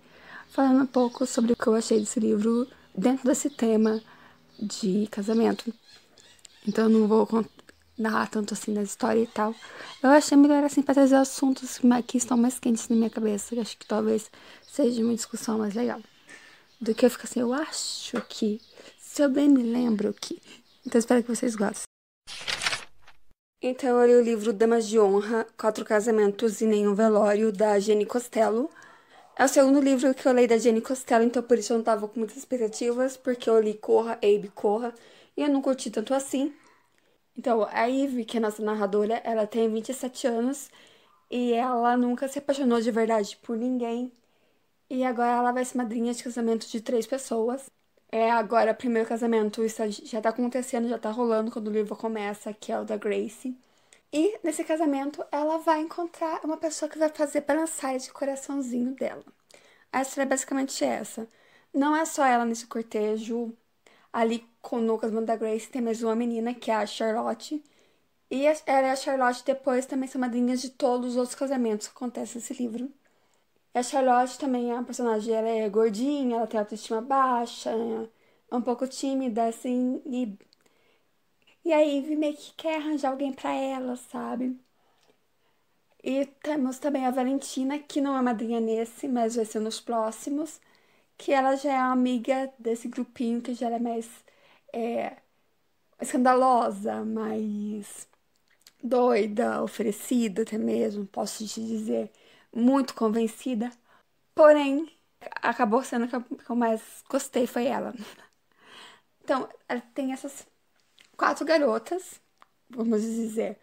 falando 0.50 0.84
um 0.84 0.86
pouco 0.86 1.26
sobre 1.26 1.54
o 1.54 1.56
que 1.56 1.68
eu 1.68 1.76
achei 1.76 2.02
desse 2.02 2.20
livro 2.20 2.68
dentro 2.94 3.26
desse 3.26 3.50
tema 3.50 4.02
de 4.60 5.08
casamento. 5.10 5.74
Então 6.68 6.84
eu 6.84 6.90
não 6.90 7.08
vou 7.08 7.46
narrar 7.98 8.28
tanto 8.28 8.54
assim 8.54 8.74
da 8.74 8.82
história 8.82 9.22
e 9.22 9.28
tal. 9.28 9.56
Eu 10.02 10.10
achei 10.10 10.38
melhor 10.38 10.64
assim 10.64 10.82
para 10.82 10.96
trazer 10.96 11.16
assuntos 11.16 11.80
que 12.08 12.18
estão 12.18 12.38
mais 12.38 12.60
quentes 12.60 12.88
na 12.90 12.96
minha 12.96 13.10
cabeça. 13.10 13.56
Eu 13.56 13.62
acho 13.62 13.78
que 13.78 13.86
talvez 13.86 14.30
seja 14.64 15.02
uma 15.02 15.16
discussão 15.16 15.58
mais 15.58 15.74
legal. 15.74 16.02
Do 16.80 16.94
que 16.94 17.06
eu 17.06 17.10
ficar 17.10 17.26
assim, 17.26 17.40
eu 17.40 17.54
acho 17.54 18.22
que. 18.28 18.62
Se 18.98 19.24
eu 19.24 19.30
bem 19.30 19.48
me 19.48 19.64
lembro 19.64 20.14
que. 20.14 20.42
Então 20.86 21.00
espero 21.00 21.24
que 21.24 21.34
vocês 21.34 21.56
gostem. 21.56 21.86
Então 23.62 24.02
eu 24.02 24.06
li 24.06 24.16
o 24.16 24.22
livro 24.22 24.52
Damas 24.52 24.86
de 24.88 25.00
Honra, 25.00 25.48
Quatro 25.58 25.86
Casamentos 25.86 26.60
e 26.60 26.66
Nenhum 26.66 26.94
Velório, 26.94 27.50
da 27.50 27.80
Jenny 27.80 28.06
Costello. 28.06 28.70
É 29.38 29.46
o 29.46 29.48
segundo 29.48 29.80
livro 29.80 30.14
que 30.14 30.28
eu 30.28 30.34
leio 30.34 30.50
da 30.50 30.58
Jenny 30.58 30.82
Costello, 30.82 31.24
então 31.24 31.42
por 31.42 31.58
isso 31.58 31.72
eu 31.72 31.78
não 31.78 31.84
tava 31.84 32.08
com 32.08 32.20
muitas 32.20 32.38
expectativas, 32.38 33.16
porque 33.16 33.50
eu 33.50 33.60
li 33.60 33.74
Corra, 33.74 34.14
Abe, 34.16 34.52
Corra, 34.54 34.94
e 35.38 35.42
eu 35.42 35.50
não 35.50 35.62
curti 35.62 35.90
tanto 35.90 36.14
assim. 36.14 36.54
Então, 37.38 37.68
a 37.72 37.86
Ivy, 37.86 38.26
que 38.26 38.38
é 38.38 38.40
nossa 38.40 38.64
narradora, 38.64 39.16
ela 39.24 39.48
tem 39.48 39.70
27 39.72 40.28
anos 40.28 40.70
e 41.30 41.54
ela 41.54 41.98
nunca 41.98 42.28
se 42.28 42.40
apaixonou 42.40 42.80
de 42.82 42.92
verdade 42.92 43.38
por 43.38 43.58
ninguém. 43.58 44.12
E 44.90 45.04
agora 45.04 45.32
ela 45.32 45.52
vai 45.52 45.66
ser 45.66 45.78
madrinha 45.78 46.14
de 46.14 46.24
casamento 46.24 46.68
de 46.68 46.82
três 46.82 47.08
pessoas. 47.08 47.70
É 48.12 48.32
agora 48.32 48.72
o 48.72 48.76
primeiro 48.76 49.10
casamento 49.10 49.64
está, 49.64 49.88
já 49.90 50.22
tá 50.22 50.30
acontecendo, 50.30 50.88
já 50.88 51.00
tá 51.00 51.10
rolando 51.12 51.52
quando 51.52 51.68
o 51.68 51.72
livro 51.72 51.96
começa, 51.96 52.54
que 52.54 52.72
é 52.72 52.80
o 52.80 52.86
da 52.86 52.98
Grace. 52.98 53.58
E 54.14 54.40
nesse 54.44 54.64
casamento 54.64 55.26
ela 55.32 55.58
vai 55.58 55.82
encontrar 55.82 56.42
uma 56.46 56.58
pessoa 56.58 56.90
que 56.90 57.00
vai 57.00 57.10
fazer 57.10 57.42
balançar 57.42 57.96
esse 57.96 58.12
coraçãozinho 58.12 58.94
dela. 58.96 59.24
A 59.92 60.02
história 60.02 60.24
é 60.24 60.30
basicamente 60.30 60.84
essa. 60.86 61.28
Não 61.74 61.96
é 61.96 62.06
só 62.06 62.26
ela 62.26 62.46
nesse 62.46 62.68
cortejo, 62.68 63.56
ali 64.14 64.48
com 64.62 64.88
o 64.90 64.98
casamento 65.00 65.26
da 65.28 65.36
Grace 65.36 65.70
tem 65.70 65.82
mais 65.82 66.04
uma 66.04 66.16
menina, 66.16 66.54
que 66.54 66.72
é 66.72 66.76
a 66.76 66.86
Charlotte. 66.86 67.64
E 68.32 68.46
ela 68.46 68.88
e 68.88 68.92
a 68.92 68.96
Charlotte 68.96 69.44
depois 69.46 69.86
também 69.86 70.10
são 70.10 70.22
madrinhas 70.22 70.62
de 70.62 70.72
todos 70.72 71.12
os 71.12 71.18
outros 71.18 71.36
casamentos 71.36 71.88
que 71.88 71.96
acontecem 71.96 72.36
nesse 72.42 72.54
livro. 72.54 72.92
E 73.74 73.80
a 73.80 73.84
Charlotte 73.84 74.40
também 74.40 74.72
é 74.72 74.76
uma 74.76 74.84
personagem, 74.84 75.34
ela 75.36 75.50
é 75.50 75.70
gordinha, 75.70 76.38
ela 76.38 76.48
tem 76.48 76.60
autoestima 76.60 77.02
baixa, 77.02 77.72
é 78.52 78.56
um 78.56 78.62
pouco 78.62 78.88
tímida, 78.88 79.48
assim, 79.48 80.02
e. 80.06 80.38
E 81.66 81.74
a 81.74 81.82
Eve 81.86 82.16
meio 82.16 82.36
que 82.38 82.54
quer 82.54 82.76
arranjar 82.78 83.10
alguém 83.12 83.34
pra 83.34 83.52
ela, 83.54 83.96
sabe? 83.96 84.58
E 86.04 86.26
temos 86.44 86.78
também 86.80 87.06
a 87.06 87.12
Valentina, 87.12 87.80
que 87.80 88.02
não 88.02 88.16
é 88.18 88.22
madrinha 88.22 88.60
nesse, 88.60 89.08
mas 89.08 89.36
vai 89.36 89.46
ser 89.46 89.60
nos 89.60 89.80
próximos 89.80 90.60
que 91.18 91.32
ela 91.32 91.56
já 91.56 91.74
é 91.74 91.78
amiga 91.80 92.52
desse 92.60 92.88
grupinho 92.88 93.42
que 93.42 93.54
já 93.54 93.70
é 93.70 93.80
mais 93.80 94.10
é, 94.74 95.18
escandalosa, 96.02 97.06
mais 97.06 98.08
doida, 98.84 99.64
oferecida 99.64 100.44
até 100.44 100.58
mesmo, 100.58 101.06
posso 101.08 101.46
te 101.48 101.62
dizer, 101.66 102.12
muito 102.54 102.96
convencida. 102.96 103.72
Porém, 104.36 104.90
acabou 105.42 105.84
sendo 105.84 106.08
que 106.08 106.52
eu 106.52 106.56
mais 106.56 107.04
gostei 107.10 107.48
foi 107.48 107.68
ela. 107.68 107.94
Então, 109.24 109.48
ela 109.70 109.82
tem 109.94 110.12
essas 110.12 110.46
quatro 111.16 111.46
garotas, 111.46 112.20
vamos 112.70 113.02
dizer, 113.02 113.58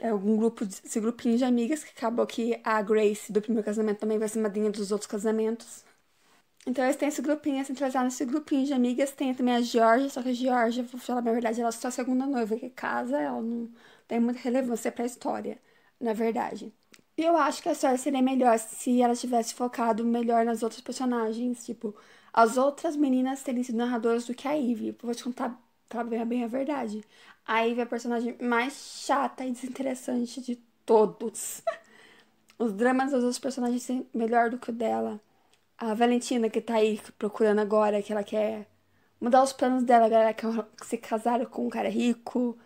é 0.00 0.12
um 0.12 0.36
grupo, 0.36 0.64
esse 0.64 1.00
grupinho 1.00 1.38
de 1.38 1.44
amigas 1.44 1.84
que 1.84 1.90
acabou 1.96 2.26
que 2.26 2.60
a 2.64 2.82
Grace 2.82 3.32
do 3.32 3.40
primeiro 3.40 3.64
casamento 3.64 4.00
também 4.00 4.18
vai 4.18 4.28
ser 4.28 4.40
madrinha 4.40 4.70
dos 4.70 4.90
outros 4.92 5.08
casamentos. 5.10 5.84
Então 6.66 6.84
eles 6.84 6.96
têm 6.96 7.08
esse 7.08 7.20
grupinho, 7.20 7.64
centralizado 7.64 8.06
nesse 8.06 8.24
grupinho 8.24 8.64
de 8.66 8.72
amigas. 8.72 9.12
Tem 9.12 9.34
também 9.34 9.54
a 9.56 9.60
Georgia, 9.60 10.08
só 10.08 10.22
que 10.22 10.30
a 10.30 10.32
Georgia, 10.32 10.82
vou 10.84 11.00
falar 11.00 11.18
a 11.18 11.32
verdade, 11.32 11.60
ela 11.60 11.68
é 11.68 11.72
só 11.72 11.88
a 11.88 11.90
segunda 11.90 12.26
noiva 12.26 12.56
que 12.56 12.70
casa, 12.70 13.18
ela 13.20 13.40
não 13.42 13.70
tem 14.08 14.18
muita 14.20 14.40
relevância 14.40 14.90
pra 14.90 15.04
história, 15.04 15.58
na 16.00 16.12
verdade. 16.12 16.72
E 17.16 17.22
eu 17.22 17.36
acho 17.36 17.62
que 17.62 17.68
a 17.68 17.72
história 17.72 17.98
seria 17.98 18.22
melhor 18.22 18.58
se 18.58 19.00
ela 19.00 19.14
tivesse 19.14 19.54
focado 19.54 20.04
melhor 20.04 20.44
nas 20.44 20.62
outras 20.62 20.80
personagens, 20.80 21.64
tipo, 21.64 21.94
as 22.32 22.56
outras 22.56 22.96
meninas 22.96 23.42
terem 23.42 23.62
sido 23.62 23.76
narradoras 23.78 24.26
do 24.26 24.34
que 24.34 24.48
a 24.48 24.52
Ivy. 24.52 24.96
Vou 25.02 25.14
te 25.14 25.22
contar, 25.22 25.56
bem, 26.08 26.24
bem 26.26 26.44
a 26.44 26.48
verdade. 26.48 27.04
A 27.46 27.60
Ivy 27.60 27.80
é 27.80 27.82
a 27.84 27.86
personagem 27.86 28.36
mais 28.42 28.72
chata 29.06 29.44
e 29.44 29.52
desinteressante 29.52 30.40
de 30.40 30.56
todos. 30.84 31.62
Os 32.58 32.72
dramas 32.72 33.12
dos 33.12 33.22
outros 33.22 33.38
personagens 33.38 33.82
são 33.82 34.06
melhor 34.14 34.50
do 34.50 34.58
que 34.58 34.70
o 34.70 34.72
dela. 34.72 35.20
A 35.78 35.94
Valentina, 35.94 36.48
que 36.48 36.60
tá 36.60 36.76
aí 36.76 37.00
procurando 37.18 37.60
agora, 37.60 38.02
que 38.02 38.12
ela 38.12 38.22
quer 38.24 38.66
mudar 39.20 39.42
os 39.42 39.52
planos 39.52 39.82
dela, 39.84 40.08
galera 40.08 40.34
quer 40.34 40.48
se 40.84 40.98
casar 40.98 41.44
com 41.46 41.66
um 41.66 41.70
cara 41.70 41.88
rico. 41.88 42.56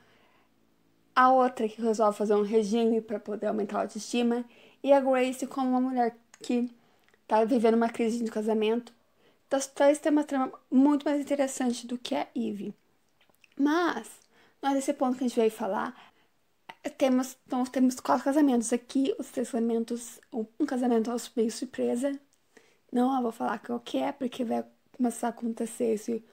A 1.15 1.33
outra 1.33 1.69
que 1.69 1.81
resolve 1.83 2.17
fazer 2.17 2.35
um 2.35 2.43
regime 2.43 3.01
para 3.01 3.19
poder 3.19 3.47
aumentar 3.47 3.79
a 3.79 3.83
autoestima. 3.83 4.45
E 4.83 4.93
a 4.93 5.01
Grace 5.01 5.47
como 5.47 5.71
uma 5.71 5.81
mulher 5.81 6.17
que 6.41 6.71
tá 7.27 7.45
vivendo 7.45 7.75
uma 7.75 7.89
crise 7.91 8.23
de 8.23 8.31
casamento. 8.31 8.93
Então, 9.47 9.61
três 9.75 9.99
têm 9.99 10.13
uma 10.13 10.25
trama 10.25 10.53
muito 10.71 11.05
mais 11.05 11.21
interessante 11.21 11.87
do 11.87 11.99
que 11.99 12.15
a 12.15 12.27
Eve. 12.37 12.75
Mas, 13.57 14.09
não 14.63 14.71
é 14.71 14.75
desse 14.75 14.93
ponto 14.95 15.17
que 15.17 15.25
a 15.25 15.29
gente 15.29 15.37
veio 15.37 15.51
falar. 15.51 15.95
Temos, 16.97 17.37
então, 17.47 17.65
temos 17.65 18.01
quatro 18.01 18.25
casamentos 18.25 18.73
aqui. 18.73 19.15
Os 19.19 19.31
três 19.31 19.51
casamentos, 19.51 20.21
um 20.33 20.67
casamento 20.67 21.11
meio 21.37 21.51
surpresa, 21.51 22.19
não 22.93 23.15
eu 23.17 23.23
vou 23.23 23.33
falar 23.33 23.61
que 23.85 23.99
é, 23.99 24.13
porque 24.13 24.45
vai 24.45 24.65
começar 24.97 25.29
a 25.29 25.31
acontecer 25.31 25.95
esse 25.95 26.25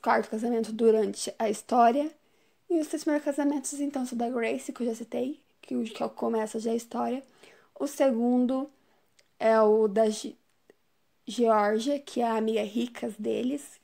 quarto 0.00 0.30
casamento 0.30 0.72
durante 0.72 1.34
a 1.38 1.48
história. 1.48 2.10
E 2.70 2.80
os 2.80 2.88
três 2.88 3.04
primeiros 3.04 3.24
casamentos, 3.24 3.72
então, 3.80 4.06
são 4.06 4.16
da 4.16 4.28
Grace, 4.28 4.72
que 4.72 4.82
eu 4.82 4.86
já 4.86 4.94
citei, 4.94 5.40
que, 5.62 5.82
que 5.84 6.02
é 6.02 6.08
começa 6.08 6.58
já 6.60 6.70
a 6.72 6.74
história. 6.74 7.22
O 7.78 7.86
segundo 7.86 8.70
é 9.38 9.60
o 9.60 9.88
da 9.88 10.08
G 10.10 10.36
Georgia, 11.26 11.98
que 11.98 12.20
é 12.20 12.24
a 12.24 12.36
amiga 12.36 12.62
ricas 12.62 13.14
deles. 13.16 13.80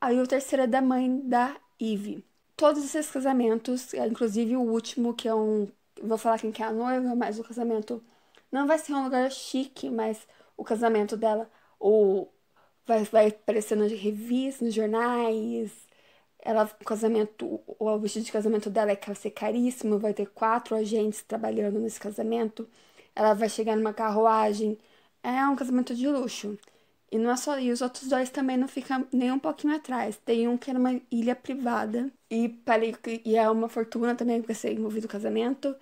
Aí 0.00 0.20
o 0.20 0.26
terceiro 0.26 0.64
é 0.64 0.66
da 0.66 0.82
mãe 0.82 1.20
da 1.20 1.56
Eve. 1.80 2.24
Todos 2.56 2.84
esses 2.84 3.10
casamentos, 3.10 3.94
inclusive 3.94 4.56
o 4.56 4.62
último, 4.62 5.14
que 5.14 5.28
é 5.28 5.34
um. 5.34 5.68
Vou 6.02 6.18
falar 6.18 6.38
quem 6.38 6.52
que 6.52 6.62
é 6.62 6.66
a 6.66 6.72
noiva, 6.72 7.14
mas 7.14 7.38
o 7.38 7.44
casamento 7.44 8.02
não 8.50 8.66
vai 8.66 8.78
ser 8.78 8.94
um 8.94 9.04
lugar 9.04 9.30
chique, 9.30 9.88
mas 9.90 10.26
o 10.56 10.64
casamento 10.64 11.16
dela, 11.16 11.50
ou 11.78 12.32
vai, 12.86 13.04
vai 13.04 13.28
aparecer 13.28 13.76
nas 13.76 13.92
revistas, 13.92 14.62
nos 14.66 14.74
jornais. 14.74 15.86
Ela, 16.40 16.64
o 16.80 16.84
casamento, 16.84 17.60
o 17.78 17.98
vestido 17.98 18.24
de 18.26 18.32
casamento 18.32 18.70
dela 18.70 18.92
é, 18.92 18.96
vai 18.96 19.14
ser 19.16 19.30
caríssimo, 19.30 19.98
vai 19.98 20.14
ter 20.14 20.26
quatro 20.28 20.76
agentes 20.76 21.22
trabalhando 21.22 21.80
nesse 21.80 22.00
casamento. 22.00 22.68
Ela 23.14 23.34
vai 23.34 23.48
chegar 23.48 23.76
numa 23.76 23.92
carruagem. 23.94 24.78
É 25.22 25.46
um 25.46 25.56
casamento 25.56 25.94
de 25.94 26.06
luxo. 26.08 26.58
E 27.10 27.18
não 27.18 27.30
é 27.30 27.36
só. 27.36 27.58
E 27.58 27.70
os 27.72 27.80
outros 27.82 28.08
dois 28.08 28.30
também 28.30 28.56
não 28.56 28.68
ficam 28.68 29.06
nem 29.12 29.32
um 29.32 29.38
pouquinho 29.38 29.74
atrás. 29.76 30.16
Tem 30.24 30.48
um 30.48 30.56
que 30.58 30.70
era 30.70 30.78
uma 30.78 31.00
ilha 31.10 31.34
privada. 31.36 32.12
E, 32.30 32.60
e 33.24 33.36
é 33.36 33.48
uma 33.50 33.68
fortuna 33.68 34.14
também 34.14 34.40
porque 34.40 34.54
ser 34.54 34.72
envolvido 34.72 35.06
no 35.06 35.12
casamento. 35.12 35.76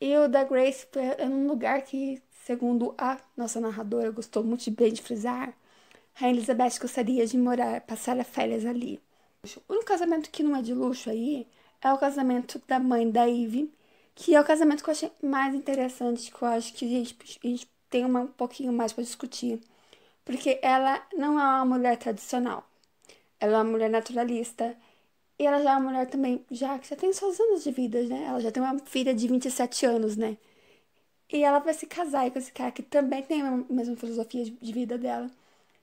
E 0.00 0.16
o 0.18 0.28
da 0.28 0.44
Grace 0.44 0.86
é 1.18 1.26
um 1.26 1.46
lugar 1.48 1.82
que 1.82 2.22
Segundo 2.44 2.94
a 2.98 3.18
nossa 3.34 3.58
narradora, 3.58 4.10
gostou 4.10 4.44
muito 4.44 4.70
bem 4.70 4.92
de 4.92 5.00
frisar, 5.00 5.56
a 6.20 6.28
Elizabeth 6.28 6.78
gostaria 6.78 7.26
de 7.26 7.38
morar, 7.38 7.80
passar 7.80 8.18
as 8.20 8.28
férias 8.28 8.66
ali. 8.66 9.00
O 9.66 9.72
único 9.72 9.86
casamento 9.86 10.30
que 10.30 10.42
não 10.42 10.54
é 10.54 10.60
de 10.60 10.74
luxo 10.74 11.08
aí 11.08 11.46
é 11.80 11.90
o 11.90 11.96
casamento 11.96 12.60
da 12.68 12.78
mãe 12.78 13.10
da 13.10 13.26
Eve, 13.26 13.72
que 14.14 14.34
é 14.34 14.40
o 14.40 14.44
casamento 14.44 14.84
que 14.84 14.90
eu 14.90 14.92
achei 14.92 15.10
mais 15.22 15.54
interessante, 15.54 16.30
que 16.30 16.42
eu 16.42 16.48
acho 16.48 16.74
que 16.74 16.84
a 16.84 16.88
gente, 16.88 17.16
a 17.42 17.46
gente 17.48 17.68
tem 17.88 18.04
uma, 18.04 18.20
um 18.20 18.26
pouquinho 18.26 18.74
mais 18.74 18.92
para 18.92 19.04
discutir. 19.04 19.58
Porque 20.24 20.58
ela 20.62 21.02
não 21.16 21.40
é 21.40 21.44
uma 21.44 21.64
mulher 21.64 21.96
tradicional. 21.98 22.68
Ela 23.40 23.54
é 23.54 23.56
uma 23.62 23.72
mulher 23.72 23.90
naturalista. 23.90 24.76
E 25.38 25.46
ela 25.46 25.62
já 25.62 25.72
é 25.72 25.76
uma 25.76 25.90
mulher 25.90 26.06
também, 26.08 26.44
já 26.50 26.78
que 26.78 26.88
já 26.88 26.96
tem 26.96 27.12
seus 27.12 27.40
anos 27.40 27.64
de 27.64 27.70
vida, 27.72 28.02
né? 28.04 28.24
Ela 28.28 28.40
já 28.40 28.52
tem 28.52 28.62
uma 28.62 28.78
filha 28.80 29.14
de 29.14 29.28
27 29.28 29.86
anos, 29.86 30.16
né? 30.16 30.36
E 31.32 31.42
ela 31.44 31.58
vai 31.58 31.74
se 31.74 31.86
casar 31.86 32.30
com 32.30 32.38
esse 32.38 32.52
cara 32.52 32.70
que 32.72 32.82
também 32.82 33.22
tem 33.22 33.42
a 33.42 33.50
mesma 33.70 33.96
filosofia 33.96 34.44
de 34.44 34.72
vida 34.72 34.98
dela. 34.98 35.30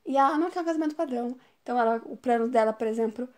E 0.06 0.18
ela 0.18 0.38
não 0.38 0.52
quer 0.52 0.62
um 0.62 0.66
casamento 0.66 0.96
padrão. 0.96 1.38
Então, 1.64 1.80
ela, 1.80 2.02
o 2.06 2.18
plano 2.18 2.48
dela, 2.50 2.74
por 2.74 2.88
exemplo, 2.88 3.30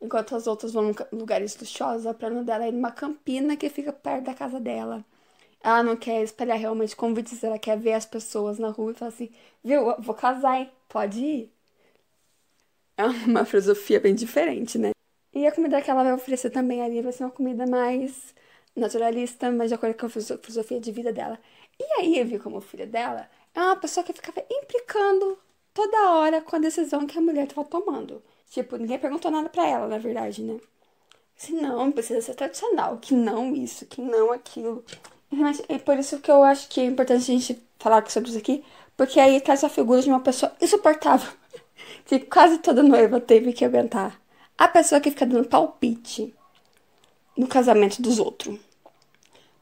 enquanto 0.00 0.36
as 0.36 0.46
outras 0.46 0.72
vão 0.72 0.90
em 0.90 0.94
lugares 1.12 1.56
luxuosos, 1.58 2.06
o 2.06 2.14
plano 2.14 2.44
dela 2.44 2.64
é 2.64 2.68
ir 2.68 2.72
numa 2.72 2.92
campina 2.92 3.56
que 3.56 3.68
fica 3.70 3.92
perto 3.92 4.24
da 4.26 4.34
casa 4.34 4.60
dela. 4.60 5.04
Ela 5.62 5.82
não 5.82 5.96
quer 5.96 6.22
espalhar 6.22 6.58
realmente 6.58 6.96
convites, 6.96 7.42
ela 7.44 7.58
quer 7.58 7.78
ver 7.78 7.94
as 7.94 8.06
pessoas 8.06 8.58
na 8.58 8.70
rua 8.70 8.92
e 8.92 8.94
falar 8.94 9.10
assim: 9.10 9.30
viu, 9.64 9.94
vou 10.00 10.14
casar, 10.14 10.60
hein? 10.60 10.70
Pode 10.88 11.20
ir. 11.20 11.52
É 12.96 13.04
uma 13.04 13.44
filosofia 13.46 14.00
bem 14.00 14.14
diferente, 14.14 14.78
né? 14.78 14.90
E 15.32 15.46
a 15.46 15.52
comida 15.52 15.80
que 15.82 15.90
ela 15.90 16.02
vai 16.04 16.12
oferecer 16.12 16.50
também 16.50 16.82
ali 16.82 17.00
vai 17.02 17.12
ser 17.12 17.24
uma 17.24 17.30
comida 17.30 17.66
mais 17.66 18.34
naturalista, 18.74 19.50
mas 19.50 19.68
de 19.68 19.74
acordo 19.74 19.94
com 19.96 20.06
a 20.06 20.08
filosofia 20.08 20.80
de 20.80 20.92
vida 20.92 21.12
dela. 21.12 21.38
E 21.78 21.84
a 22.00 22.04
Ivy, 22.04 22.38
como 22.38 22.60
filha 22.60 22.86
dela, 22.86 23.28
é 23.54 23.60
uma 23.60 23.76
pessoa 23.76 24.04
que 24.04 24.12
ficava 24.12 24.44
implicando 24.50 25.38
toda 25.74 26.10
hora 26.10 26.40
com 26.40 26.56
a 26.56 26.58
decisão 26.58 27.06
que 27.06 27.18
a 27.18 27.20
mulher 27.20 27.44
estava 27.44 27.66
tomando. 27.66 28.22
Tipo, 28.50 28.76
ninguém 28.76 28.98
perguntou 28.98 29.30
nada 29.30 29.48
para 29.48 29.66
ela, 29.66 29.88
na 29.88 29.98
verdade, 29.98 30.42
né? 30.42 30.58
Se 31.36 31.52
não, 31.52 31.90
precisa 31.90 32.20
ser 32.20 32.34
tradicional, 32.34 32.98
que 32.98 33.14
não 33.14 33.54
isso, 33.54 33.86
que 33.86 34.00
não 34.00 34.30
aquilo. 34.30 34.84
É 35.68 35.78
por 35.78 35.98
isso 35.98 36.20
que 36.20 36.30
eu 36.30 36.42
acho 36.42 36.68
que 36.68 36.80
é 36.80 36.84
importante 36.84 37.22
a 37.22 37.34
gente 37.34 37.62
falar 37.78 38.08
sobre 38.10 38.28
isso 38.28 38.38
aqui, 38.38 38.62
porque 38.96 39.18
aí 39.18 39.40
traz 39.40 39.64
a 39.64 39.68
figura 39.68 40.02
de 40.02 40.08
uma 40.08 40.20
pessoa 40.20 40.52
insuportável, 40.60 41.32
que 42.04 42.20
quase 42.20 42.58
toda 42.58 42.82
noiva 42.82 43.20
teve 43.20 43.52
que 43.52 43.64
aguentar. 43.64 44.20
A 44.56 44.68
pessoa 44.68 45.00
que 45.00 45.10
fica 45.10 45.26
dando 45.26 45.48
palpite 45.48 46.34
no 47.36 47.46
casamento 47.46 48.00
dos 48.02 48.18
outros. 48.18 48.58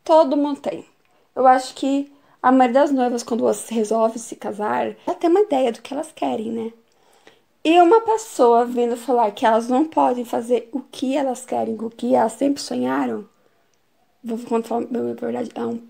Todo 0.04 0.36
mundo 0.36 0.60
tem. 0.60 0.84
Eu 1.34 1.46
acho 1.46 1.74
que 1.74 2.12
a 2.42 2.50
maioria 2.50 2.80
das 2.80 2.90
noivas, 2.90 3.22
quando 3.22 3.44
resolve 3.68 4.18
se 4.18 4.36
casar, 4.36 4.96
ela 5.06 5.16
tem 5.16 5.30
uma 5.30 5.40
ideia 5.40 5.72
do 5.72 5.82
que 5.82 5.92
elas 5.92 6.10
querem, 6.12 6.50
né? 6.50 6.72
E 7.62 7.78
uma 7.80 8.00
pessoa 8.00 8.64
vindo 8.64 8.96
falar 8.96 9.30
que 9.32 9.44
elas 9.44 9.68
não 9.68 9.84
podem 9.84 10.24
fazer 10.24 10.70
o 10.72 10.80
que 10.80 11.16
elas 11.16 11.44
querem, 11.44 11.74
o 11.74 11.90
que 11.90 12.14
elas 12.14 12.32
sempre 12.32 12.62
sonharam, 12.62 13.28
vou 14.24 14.38
contar 14.38 14.76
a 14.76 14.80
verdade, 14.80 15.50
é 15.54 15.66
um 15.66 15.82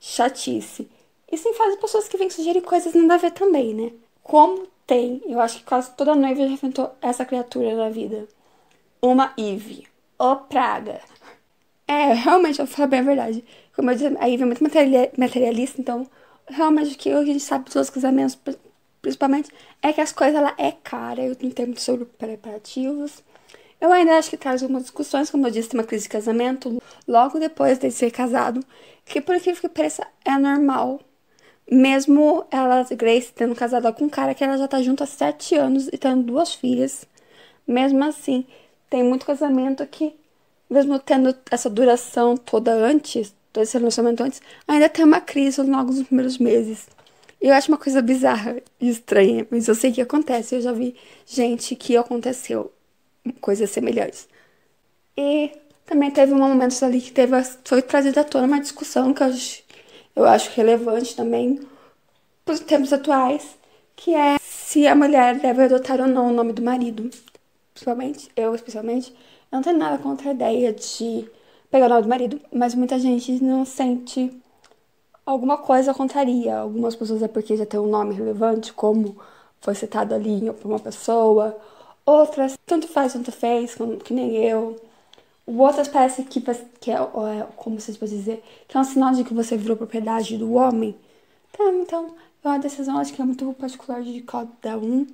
chatice. 0.00 0.90
E 1.30 1.36
sem 1.36 1.52
fazer 1.54 1.76
pessoas 1.76 2.08
que 2.08 2.16
vêm 2.16 2.30
sugerir 2.30 2.62
coisas 2.62 2.94
nada 2.94 3.14
a 3.14 3.18
ver 3.18 3.30
também, 3.32 3.74
né? 3.74 3.92
Como 4.22 4.66
tem, 4.86 5.22
eu 5.26 5.40
acho 5.40 5.58
que 5.58 5.64
quase 5.64 5.90
toda 5.92 6.14
noiva 6.14 6.40
já 6.40 6.46
enfrentou 6.46 6.90
essa 7.00 7.24
criatura 7.24 7.74
na 7.74 7.90
vida. 7.90 8.26
Uma 9.02 9.34
Eve. 9.36 9.91
Ô 10.22 10.36
praga. 10.36 11.00
É, 11.84 12.12
realmente, 12.12 12.60
eu 12.60 12.66
falar 12.68 12.86
bem 12.86 13.00
a 13.00 13.02
verdade. 13.02 13.44
Como 13.74 13.90
eu 13.90 13.94
disse, 13.96 14.16
a 14.20 14.30
Eve 14.30 14.44
é 14.44 14.46
muito 14.46 14.62
materialista, 14.62 15.80
então 15.80 16.06
realmente 16.46 16.94
o 16.94 16.96
que 16.96 17.10
a 17.10 17.24
gente 17.24 17.40
sabe 17.40 17.68
dos 17.68 17.90
casamentos, 17.90 18.38
principalmente, 19.02 19.50
é 19.82 19.92
que 19.92 20.00
as 20.00 20.12
coisas 20.12 20.36
ela 20.36 20.54
é 20.56 20.70
cara, 20.70 21.20
eu 21.20 21.36
não 21.42 21.50
tenho 21.50 21.76
sobre 21.76 22.04
preparativos. 22.04 23.20
Eu 23.80 23.90
ainda 23.90 24.16
acho 24.16 24.30
que 24.30 24.36
traz 24.36 24.62
algumas 24.62 24.84
discussões, 24.84 25.28
como 25.28 25.48
eu 25.48 25.50
disse, 25.50 25.70
tem 25.70 25.80
uma 25.80 25.86
crise 25.86 26.04
de 26.04 26.10
casamento 26.10 26.80
logo 27.08 27.40
depois 27.40 27.78
de 27.78 27.90
ser 27.90 28.12
casado, 28.12 28.64
que 29.04 29.20
por 29.20 29.34
aquilo 29.34 29.56
que 29.56 29.68
pareça 29.68 30.06
é 30.24 30.38
normal. 30.38 31.00
Mesmo 31.68 32.46
ela, 32.48 32.84
Grace, 32.92 33.32
tendo 33.32 33.56
casado 33.56 33.92
com 33.92 34.04
um 34.04 34.08
cara 34.08 34.36
que 34.36 34.44
ela 34.44 34.56
já 34.56 34.68
tá 34.68 34.80
junto 34.80 35.02
há 35.02 35.06
sete 35.06 35.56
anos 35.56 35.88
e 35.88 35.98
tendo 35.98 36.22
duas 36.22 36.54
filhas, 36.54 37.08
mesmo 37.66 38.04
assim, 38.04 38.46
tem 38.92 39.02
muito 39.02 39.24
casamento 39.24 39.86
que, 39.86 40.14
mesmo 40.68 40.98
tendo 40.98 41.34
essa 41.50 41.70
duração 41.70 42.36
toda 42.36 42.74
antes, 42.74 43.34
todo 43.50 43.62
esse 43.62 43.78
relacionamento 43.78 44.22
antes, 44.22 44.42
ainda 44.68 44.86
tem 44.86 45.02
uma 45.02 45.18
crise 45.18 45.62
logo 45.62 45.94
nos 45.94 46.06
primeiros 46.06 46.36
meses. 46.36 46.88
Eu 47.40 47.54
acho 47.54 47.72
uma 47.72 47.78
coisa 47.78 48.02
bizarra 48.02 48.62
e 48.78 48.90
estranha, 48.90 49.46
mas 49.50 49.66
eu 49.66 49.74
sei 49.74 49.92
que 49.92 50.02
acontece. 50.02 50.56
Eu 50.56 50.60
já 50.60 50.72
vi 50.72 50.94
gente 51.24 51.74
que 51.74 51.96
aconteceu 51.96 52.70
coisas 53.40 53.70
semelhantes. 53.70 54.28
E 55.16 55.50
também 55.86 56.10
teve 56.10 56.34
um 56.34 56.38
momento 56.38 56.84
ali 56.84 57.00
que 57.00 57.12
teve, 57.12 57.32
foi 57.64 57.80
trazida 57.80 58.20
à 58.20 58.24
tona 58.24 58.46
uma 58.46 58.60
discussão 58.60 59.14
que 59.14 59.22
eu 59.22 59.28
acho, 59.28 59.62
eu 60.14 60.24
acho 60.26 60.50
relevante 60.54 61.16
também 61.16 61.60
para 62.44 62.52
os 62.52 62.60
tempos 62.60 62.92
atuais, 62.92 63.56
que 63.96 64.14
é 64.14 64.36
se 64.38 64.86
a 64.86 64.94
mulher 64.94 65.38
deve 65.38 65.64
adotar 65.64 65.98
ou 65.98 66.06
não 66.06 66.28
o 66.28 66.32
nome 66.34 66.52
do 66.52 66.60
marido. 66.60 67.08
Principalmente, 67.82 68.30
eu 68.36 68.54
especialmente, 68.54 69.10
eu 69.50 69.56
não 69.56 69.62
tenho 69.62 69.76
nada 69.76 69.98
contra 69.98 70.30
a 70.30 70.32
ideia 70.32 70.72
de 70.72 71.28
pegar 71.68 71.86
o 71.86 71.88
nome 71.88 72.02
do 72.02 72.08
marido, 72.08 72.40
mas 72.52 72.76
muita 72.76 72.96
gente 72.96 73.42
não 73.42 73.64
sente 73.64 74.30
alguma 75.26 75.58
coisa 75.58 75.92
contraria. 75.92 76.58
Algumas 76.58 76.94
pessoas 76.94 77.24
é 77.24 77.28
porque 77.28 77.56
já 77.56 77.66
tem 77.66 77.80
um 77.80 77.88
nome 77.88 78.14
relevante, 78.14 78.72
como 78.72 79.16
foi 79.60 79.74
citado 79.74 80.14
ali 80.14 80.48
por 80.52 80.68
uma 80.68 80.78
pessoa. 80.78 81.58
Outras, 82.06 82.56
tanto 82.64 82.86
faz, 82.86 83.14
tanto 83.14 83.32
fez, 83.32 83.76
que 84.04 84.14
nem 84.14 84.36
eu. 84.36 84.80
Outras 85.44 85.88
parece 85.88 86.22
que, 86.22 86.40
que 86.80 86.92
é, 86.92 86.94
é, 86.94 87.46
como 87.56 87.80
você 87.80 87.94
pode 87.94 88.12
dizer, 88.16 88.44
que 88.68 88.76
é 88.76 88.80
um 88.80 88.84
sinal 88.84 89.12
de 89.12 89.24
que 89.24 89.34
você 89.34 89.56
virou 89.56 89.76
propriedade 89.76 90.38
do 90.38 90.52
homem. 90.52 90.94
Então, 91.50 91.82
então 91.82 92.14
é 92.44 92.48
uma 92.48 92.58
decisão, 92.60 92.98
acho 92.98 93.12
que 93.12 93.20
é 93.20 93.24
muito 93.24 93.52
particular 93.54 94.02
de 94.02 94.20
cada 94.22 94.78
um. 94.78 95.04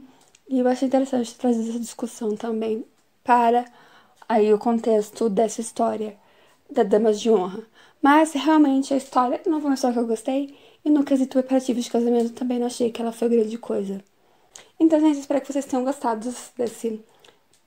E 0.49 0.59
eu 0.61 0.69
achei 0.69 0.89
interessante 0.89 1.35
trazer 1.35 1.69
essa 1.69 1.79
discussão 1.79 2.35
também 2.35 2.85
para 3.23 3.67
aí 4.29 4.53
o 4.53 4.59
contexto 4.59 5.29
dessa 5.29 5.61
história 5.61 6.17
da 6.71 6.83
Damas 6.83 7.21
de 7.21 7.31
Honra. 7.31 7.65
Mas 8.03 8.33
realmente 8.33 8.95
a 8.95 8.97
história 8.97 9.41
não 9.47 9.61
foi 9.61 9.71
uma 9.71 9.75
história 9.75 9.95
que 9.95 10.01
eu 10.01 10.07
gostei. 10.07 10.57
E 10.85 10.91
no 10.91 11.05
quesito 11.05 11.33
preparativo 11.33 11.81
de 11.81 11.91
casamento 11.91 12.33
também 12.33 12.59
não 12.59 12.67
achei 12.67 12.91
que 12.91 13.03
ela 13.03 13.13
foi 13.13 13.29
grande 13.29 13.59
coisa. 13.59 14.03
Então, 14.81 15.01
gente, 15.01 15.19
espero 15.19 15.41
que 15.41 15.53
vocês 15.53 15.67
tenham 15.67 15.85
gostado 15.85 16.33
desse 16.57 17.05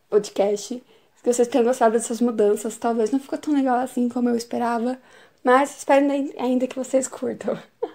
podcast. 0.09 0.83
Que 1.21 1.33
vocês 1.33 1.47
tenham 1.47 1.65
gostado 1.65 1.93
dessas 1.93 2.21
mudanças. 2.21 2.77
Talvez 2.77 3.11
não 3.11 3.19
ficou 3.19 3.37
tão 3.37 3.53
legal 3.53 3.77
assim 3.77 4.09
como 4.09 4.29
eu 4.29 4.35
esperava. 4.35 4.97
Mas 5.43 5.77
espero 5.77 6.07
ainda 6.39 6.67
que 6.67 6.75
vocês 6.75 7.07
curtam. 7.07 7.57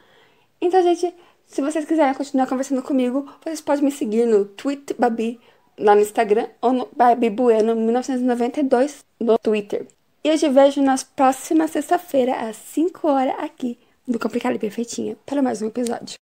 Então, 0.59 0.83
gente, 0.83 1.15
se 1.47 1.63
vocês 1.63 1.85
quiserem 1.85 2.15
continuar 2.15 2.47
conversando 2.47 2.83
comigo, 2.83 3.27
vocês 3.43 3.61
podem 3.61 3.85
me 3.85 3.93
seguir 3.93 4.27
no 4.27 4.45
Twitter 4.45 4.97
Babi 4.99 5.41
lá 5.79 5.95
no 5.95 6.01
Instagram 6.01 6.49
ou 6.61 6.73
no 6.73 6.89
Babi 6.95 7.31
Bueno 7.31 7.75
1992 7.75 9.05
no 9.21 9.39
Twitter. 9.39 9.87
E 10.25 10.29
eu 10.29 10.39
te 10.39 10.49
vejo 10.49 10.83
na 10.83 10.97
próxima 11.15 11.69
sexta-feira, 11.69 12.35
às 12.49 12.57
5 12.57 13.07
horas, 13.09 13.35
aqui 13.39 13.79
do 14.07 14.19
Complicado 14.19 14.57
e 14.57 14.59
Perfeitinha, 14.59 15.17
para 15.25 15.41
mais 15.41 15.63
um 15.63 15.69
episódio. 15.69 16.17